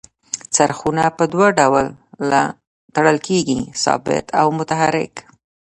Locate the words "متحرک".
4.57-5.13